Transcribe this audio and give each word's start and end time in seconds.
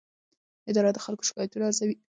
اداره 0.69 0.89
د 0.93 0.97
خلکو 1.05 1.27
شکایتونه 1.29 1.63
ارزوي. 1.67 1.95